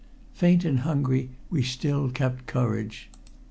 [0.33, 3.11] Faint and hungry, yet we still kept courage.